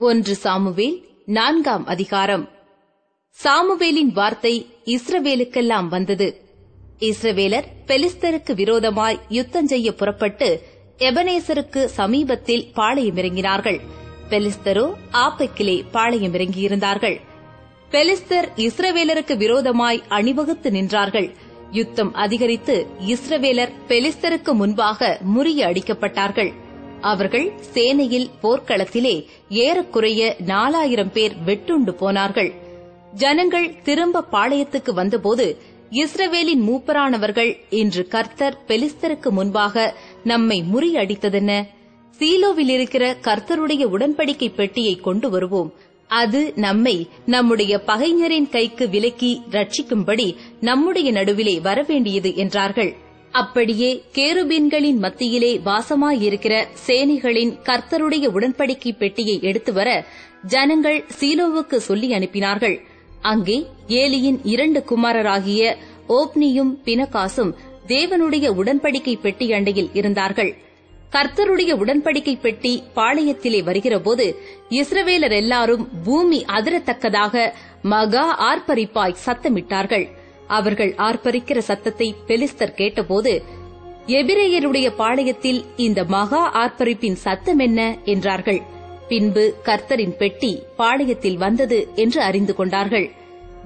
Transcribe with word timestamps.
ஒன்று 0.00 0.34
சாமுவேல் 0.34 0.96
நான்காம் 1.26 1.86
அதிகாரம். 1.86 2.48
சாமுவேலின் 3.44 4.12
வார்த்தை 4.12 4.66
இஸ்ரவேலுக்கெல்லாம் 4.84 5.88
வந்தது. 5.88 6.42
இஸ்ரவேலர் 6.98 7.64
பெலிஸ்தருக்கு 7.86 8.54
விரோதமாய் 8.54 9.18
யுத்தம் 9.28 9.66
செய்ய 9.66 9.94
புறப்பட்டு 9.94 10.62
எபனேசருக்கு 10.98 11.84
சமீபத்தில் 11.84 12.72
பாளையமிறங்கினார்கள் 12.74 13.80
பெலிஸ்தரோ 14.30 14.92
ஆப்பக்கிலே 15.12 15.84
பாளையமிறங்கியிருந்தார்கள் 15.92 17.18
பெலிஸ்தர் 17.90 18.48
இஸ்ரவேலருக்கு 18.56 19.36
விரோதமாய் 19.36 20.02
அணிவகுத்து 20.08 20.70
நின்றார்கள். 20.70 21.30
யுத்தம் 21.70 22.14
அதிகரித்து 22.14 22.86
இஸ்ரவேலர் 23.06 23.72
பெலிஸ்தருக்கு 23.88 24.52
முன்பாக 24.52 25.18
முறிய 25.36 25.72
அடிக்கப்பட்டார்கள் 25.72 26.52
அவர்கள் 27.00 27.52
சேனையில் 27.74 28.30
போர்க்களத்திலே 28.42 29.24
ஏறக்குறைய 29.48 30.36
நாலாயிரம் 30.38 31.12
பேர் 31.12 31.34
வெட்டுண்டு 31.46 31.90
போனார்கள். 31.90 32.52
ஜனங்கள் 33.14 33.82
திரும்ப 33.82 34.24
பாளையத்துக்கு 34.32 34.94
வந்தபோது 34.94 35.58
இஸ்ரவேலின் 35.90 36.62
மூப்பரானவர்கள் 36.66 37.56
இன்று 37.70 38.08
கர்த்தர் 38.08 38.58
பெலிஸ்தருக்கு 38.68 39.30
முன்பாக 39.30 39.94
நம்மை 40.24 40.64
முறியடித்ததென்ன? 40.74 41.62
சீலோவில் 42.18 42.68
இருக்கிற 42.68 43.16
கர்த்தருடைய 43.22 43.84
உடன்படிக்கை 43.86 44.54
பெட்டியை 44.54 44.96
கொண்டு 44.96 45.30
வருவோம். 45.30 45.72
அது 46.08 46.52
நம்மை 46.56 47.08
நம்முடைய 47.26 47.80
பகைஞரின் 47.86 48.48
கைக்கு 48.48 48.88
விலக்கி 48.88 49.40
ரட்சிக்கும்படி 49.50 50.36
நம்முடைய 50.60 51.12
நடுவிலே 51.12 51.58
வரவேண்டியது 51.58 52.34
என்றார்கள். 52.34 52.96
அப்படியே 53.38 53.88
கேருபீன்களின் 54.16 55.00
மத்தியிலே 55.04 55.50
வாசமாயிருக்கிற 55.68 56.54
சேனைகளின் 56.86 57.52
கர்த்தருடைய 57.68 58.26
உடன்படிக்கை 58.36 58.92
பெட்டியை 58.98 59.36
எடுத்து 59.48 59.72
வர 59.78 59.88
ஜனங்கள் 60.52 60.98
சீலோவுக்கு 61.18 61.76
சொல்லி 61.88 62.08
அனுப்பினார்கள். 62.18 62.76
அங்கே 63.32 63.56
ஏலியின் 64.00 64.38
இரண்டு 64.54 64.80
குமாரராகிய 64.90 65.62
ஓப்னியும் 66.18 66.72
பினகாசும் 66.84 67.52
தேவனுடைய 67.86 68.46
உடன்படிக்கை 68.60 69.14
பெட்டி 69.24 69.46
அண்டையில் 69.52 69.90
இருந்தார்கள். 69.92 70.52
கர்த்தருடைய 71.14 71.72
உடன்படிக்கை 71.82 72.36
பெட்டி 72.40 72.72
பாளையத்திலே 72.96 73.60
வருகிறபோது 73.68 74.26
இஸ்ரவேலர் 74.80 75.34
எல்லாரும் 75.42 75.84
பூமி 76.04 76.40
அதிரத்தக்கதாக 76.58 77.44
மகா 77.94 78.26
ஆர்ப்பரிப்பாய் 78.50 79.20
சத்தமிட்டார்கள். 79.26 80.06
அவர்கள் 80.46 80.94
ஆர்ப்பரிக்கிற 80.98 81.58
சத்தத்தை 81.58 82.14
பெலிஸ்தர் 82.26 82.74
கேட்டபோது 82.74 83.42
எபிரேயருடைய 84.06 84.88
பாளையத்தில் 84.98 85.64
இந்த 85.76 86.04
மகா 86.04 86.50
ஆர்ப்பரிப்பின் 86.54 87.12
சத்தம் 87.12 87.58
என்ன? 87.58 87.98
என்றார்கள். 88.04 88.60
பின்பு 89.08 89.54
கர்த்தரின் 89.64 90.16
பெட்டி 90.16 90.62
பாளையத்தில் 90.78 91.36
வந்தது 91.36 91.88
என்று 91.94 92.22
அறிந்து 92.22 92.54
கொண்டார்கள். 92.54 93.10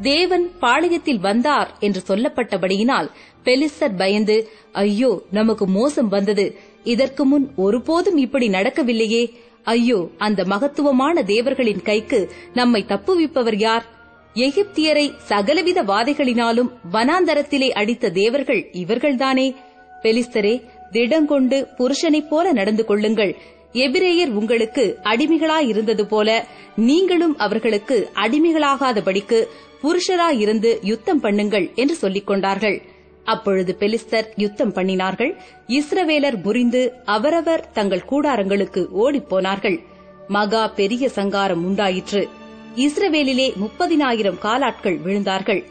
தேவன் 0.02 0.50
பாளையத்தில் 0.60 1.20
வந்தார் 1.20 1.76
என்று 1.80 2.02
சொல்லப்பட்டபடியினால் 2.08 3.10
பெலிஸ்தர் 3.44 3.96
பயந்து 3.96 4.50
ஐயோ 4.72 5.22
நமக்கு 5.30 5.66
மோசம் 5.66 6.08
வந்தது. 6.08 6.58
இதற்கு 6.84 7.24
முன் 7.24 7.50
ஒருபோதும் 7.56 8.16
இப்படி 8.16 8.48
நடக்கவில்லையே. 8.48 9.34
ஐயோ 9.64 10.08
அந்த 10.18 10.44
மகத்துவமான 10.44 11.22
தேவர்களின் 11.22 11.82
கைக்கு 11.82 12.32
நம்மை 12.54 12.84
தப்புவிப்பவர் 12.88 13.56
யார்? 13.56 13.86
எகிப்தியரை 14.34 15.12
சகலவித 15.16 15.82
வாதைகளினாலும் 15.82 16.68
வனாந்தரத்திலே 16.92 17.68
அடித்த 17.68 18.10
தேவர்கள் 18.10 18.68
இவர்கள்தானே? 18.72 19.54
பெலிஸ்தரே 20.02 20.62
திடங்கொண்டு 20.90 21.68
புருஷனைப் 21.76 22.28
போல 22.28 22.52
நடந்து 22.52 22.84
கொள்ளுங்கள். 22.84 23.36
எபிரேயர் 23.72 24.32
உங்களுக்கு 24.32 24.98
அடிமைகளாயிருந்தது 25.02 26.02
போல 26.02 26.44
நீங்களும் 26.76 27.36
அவர்களுக்கு 27.36 28.10
அடிமைகளாகாதபடிக்கு 28.14 29.46
புருஷராயிருந்து 29.82 30.78
யுத்தம் 30.82 31.22
பண்ணுங்கள் 31.22 31.74
என்று 31.74 31.94
சொல்லிக் 31.94 32.26
கொண்டார்கள். 32.26 32.82
அப்பொழுது 33.24 33.76
பெலிஸ்தர் 33.78 34.26
யுத்தம் 34.36 34.74
பண்ணினார்கள். 34.74 35.36
இஸ்ரவேலர் 35.66 36.42
முறிந்து 36.42 36.92
அவரவர் 37.04 37.70
தங்கள் 37.72 38.08
கூடாரங்களுக்கு 38.10 38.86
ஓடிப்போனார்கள் 38.98 39.80
மகா 40.28 40.68
பெரிய 40.68 41.08
சங்காரம் 41.08 41.64
உண்டாயிற்று. 41.64 42.28
இஸ்ரவேலிலே 42.76 43.52
முப்பதினாயிரம் 43.56 44.38
காலாட்கள் 44.38 44.98
விழுந்தார்கள். 45.04 45.64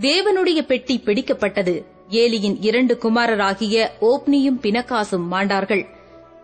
தேவனுடைய 0.00 0.60
பெட்டி 0.60 1.02
பிடிக்கப்பட்டது. 1.04 1.84
ஏலியின் 2.10 2.56
இரண்டு 2.60 2.98
குமாரராகிய 3.02 3.88
ஓப்னியும் 4.00 4.60
பினகாசும் 4.62 5.26
மாண்டார்கள். 5.30 5.86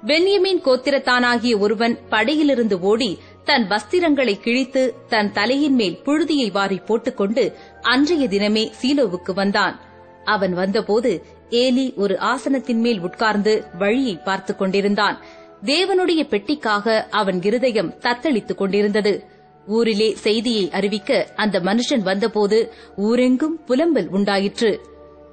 பென்யமின் 0.07 0.63
கோத்திரத்தானாகிய 0.65 1.59
ஒருவன் 1.59 1.99
படையிலிருந்து 2.11 2.81
ஓடி 2.81 3.19
தன் 3.45 3.69
வஸ்திரங்களை 3.69 4.41
கிழித்து 4.41 4.95
தன் 5.09 5.33
தலையின் 5.33 5.75
மேல் 5.75 5.99
புழுதியை 6.05 6.53
வாரி 6.53 6.77
போட்டுக்கொண்டு 6.77 7.57
அன்றைய 7.81 8.27
தினமே 8.29 8.71
சீலோவுக்கு 8.83 9.35
வந்தான். 9.35 9.81
அவன் 10.25 10.53
வந்தபோது 10.53 11.25
ஏலி 11.51 11.93
ஒரு 11.97 12.19
ஆசனத்தின் 12.21 12.75
மேல் 12.75 13.01
உட்கார்ந்து 13.01 13.65
வழியை 13.79 14.19
பார்த்துக் 14.25 14.59
கொண்டிருந்தான். 14.59 15.19
தேவனுடைய 15.65 16.29
பெட்டிக்காக 16.29 17.07
அவன் 17.11 17.43
இருதயம் 17.43 17.93
தத்தளித்துக் 17.93 18.55
கொண்டிருந்தது. 18.55 19.32
ஊரிலே 19.67 20.15
செய்தியை 20.15 20.71
அறிவிக்க 20.71 21.33
அந்த 21.35 21.61
மனுஷன் 21.61 22.03
வந்தபோது 22.03 22.73
ஊரெங்கும் 22.97 23.57
புலம்பல் 23.67 24.09
உண்டாயிற்று. 24.09 24.81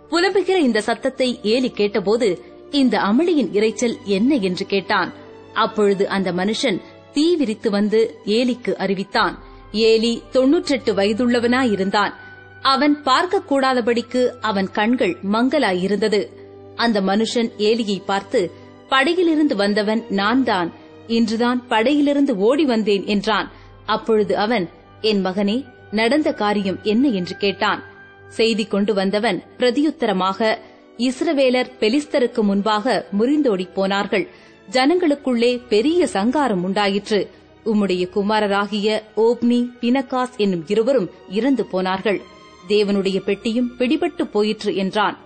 புலம்புகிற 0.10 0.56
இந்த 0.56 0.82
சத்தத்தை 0.82 1.40
ஏலி 1.44 1.70
கேட்டபோது 1.70 2.42
இந்த 2.72 2.98
அமளியின் 3.00 3.52
இரைச்சல் 3.54 3.96
என்ன 4.06 4.36
என்று 4.36 4.66
கேட்டான். 4.66 5.14
அப்பொழுது 5.54 6.10
அந்த 6.10 6.32
மனுஷன் 6.32 6.80
தீ 7.14 7.36
விரித்து 7.36 7.70
வந்து 7.70 8.16
ஏலிக்கு 8.26 8.74
அறிவித்தான். 8.74 9.36
ஏலி 9.72 10.22
தொன்னூற்றெட்டு 10.32 10.94
வயதுள்ளவனாயிருந்தான். 10.94 12.14
அவன் 12.62 13.02
பார்க்கக்கூடாதபடிக்கு 13.06 14.28
அவன் 14.40 14.72
கண்கள் 14.72 15.18
மங்கலாயிருந்தது 15.32 16.28
அந்த 16.76 17.02
மனுஷன் 17.02 17.50
ஏலியை 17.58 18.02
பார்த்து 18.06 18.52
படையிலிருந்து 18.90 19.56
வந்தவன் 19.56 20.06
நான் 20.10 20.44
தான் 20.44 20.72
இன்றுதான் 21.08 21.64
படையிலிருந்து 21.70 22.36
ஓடி 22.38 22.66
வந்தேன் 22.66 23.06
என்றான். 23.06 23.52
அப்பொழுது 23.90 24.38
அவன் 24.38 24.70
என் 25.02 25.26
மகனே 25.26 25.66
நடந்த 25.92 26.34
காரியம் 26.34 26.80
என்ன 26.84 27.08
என்று 27.08 27.38
கேட்டான். 27.38 27.84
செய்தி 28.28 28.66
கொண்டு 28.66 28.94
வந்தவன் 28.94 29.44
பிரதியுத்தரமாக 29.58 30.58
இஸ்ரவேலர் 30.98 31.72
பெலிஸ்தருக்கு 31.80 32.42
முன்பாக 32.42 33.06
முறிந்தோடிப் 33.20 33.74
போனார்கள். 33.74 34.28
ஜனங்களுக்குள்ளே 34.72 35.52
பெரிய 35.70 36.08
சங்காரம் 36.08 36.64
உண்டாயிற்று. 36.64 37.30
உம்முடைய 37.66 38.04
குமாரராகிய 38.16 39.02
ஓப்னி 39.18 39.60
பினகாஸ் 39.82 40.36
என்னும் 40.38 40.64
இருவரும் 40.68 41.10
இறந்து 41.30 41.66
போனார்கள். 41.66 42.22
தேவனுடைய 42.68 43.20
பெட்டியும் 43.20 43.72
பிடிபட்டு 43.78 44.24
போயிற்று 44.24 44.76
என்றான். 44.76 45.18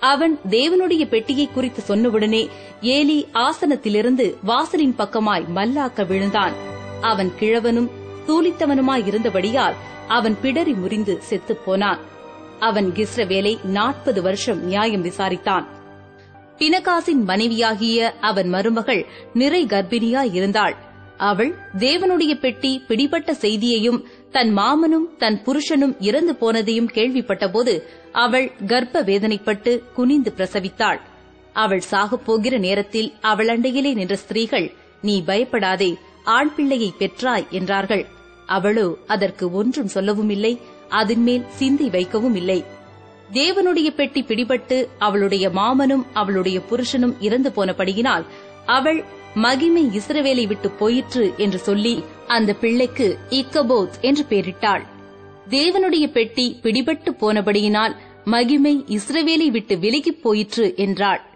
அவன் 0.00 0.38
தேவனுடைய 0.50 1.08
பெட்டியை 1.08 1.48
குறித்து 1.54 1.82
சொன்னவுடனே 1.88 2.48
ஏலி 2.80 3.26
ஆசனத்திலிருந்து 3.34 4.34
வாசலின் 4.42 4.94
பக்கமாய் 4.98 5.44
மல்லாக்க 5.56 6.06
விழுந்தான். 6.06 6.52
அவன் 7.00 7.32
கிழவனும் 7.40 7.90
தூளித்தவனுமாயிருந்தபடியால் 8.26 9.74
அவன் 10.08 10.36
பிடரி 10.42 10.74
முறிந்து 10.76 11.18
செத்துப் 11.20 11.64
போனான் 11.64 11.98
அவன் 12.58 12.92
இஸ்ரவேலை 12.92 13.64
நாற்பது 13.64 14.22
வருஷம் 14.22 14.64
நியாயம் 14.64 15.04
விசாரித்தான். 15.04 15.64
பினகாசின் 16.58 17.24
மனைவியாகிய 17.24 18.14
அவன் 18.20 18.48
மருமகள் 18.48 19.06
நிறை 19.34 19.66
கர்ப்பிணியாயிருந்தாள். 19.66 20.74
அவள் 21.16 21.54
தேவனுடைய 21.78 22.38
பெட்டி 22.38 22.82
பிடிபட்ட 22.88 23.34
செய்தியையும் 23.34 24.04
தன் 24.30 24.56
மாமனும் 24.56 25.16
தன் 25.18 25.42
புருஷனும் 25.46 25.96
இறந்து 25.98 26.36
போனதையும் 26.40 26.88
கேள்விப்பட்டபோது 26.94 27.82
அவள் 28.12 28.52
கர்ப்ப 28.66 29.02
வேதனைப்பட்டு 29.02 29.92
குனிந்து 29.92 30.34
பிரசவித்தாள். 30.36 31.00
அவள் 31.52 31.82
சாகப்போகிற 31.90 32.58
நேரத்தில் 32.58 33.12
அவள் 33.20 33.48
அண்டையிலே 33.48 33.94
நின்ற 33.94 34.16
ஸ்திரீகள் 34.16 34.72
நீ 35.02 35.22
பயப்படாதே 35.22 35.98
ஆண் 36.24 36.54
பிள்ளையை 36.54 36.92
பெற்றாய் 36.98 37.48
என்றார்கள். 37.48 38.06
அவளோ 38.46 38.96
அதற்கு 39.06 39.52
ஒன்றும் 39.52 39.86
சொல்லவும் 39.86 40.30
இல்லை 40.30 40.60
அதன்மேல் 40.88 41.44
சிந்தி 41.48 41.90
வைக்கவும் 41.90 42.34
இல்லை 42.34 42.64
தேவனுடைய 43.32 43.90
பெட்டி 43.90 44.22
பிடிபட்டு 44.22 44.88
அவளுடைய 44.98 45.48
மாமனும் 45.48 46.06
அவளுடைய 46.12 46.60
புருஷனும் 46.60 47.16
இறந்து 47.20 47.52
போனபடியினால் 47.56 48.24
அவள் 48.66 49.04
மகிமை 49.34 49.84
இஸ்ரவேலை 49.84 50.46
விட்டு 50.46 50.70
போயிற்று 50.70 51.34
என்று 51.36 51.58
சொல்லி 51.58 52.04
அந்த 52.26 52.54
பிள்ளைக்கு 52.54 53.18
இக்கபோத் 53.30 54.00
என்று 54.00 54.24
பெயரிட்டாள் 54.28 54.84
தேவனுடைய 55.50 56.12
பெட்டி 56.12 56.58
பிடிபட்டு 56.62 57.10
போனபடியினால் 57.20 57.96
மகிமை 58.24 58.84
இஸ்ரவேலை 58.88 59.46
விட்டு 59.46 59.76
விலகிப் 59.76 60.20
போயிற்று 60.22 60.72
என்றாள். 60.76 61.33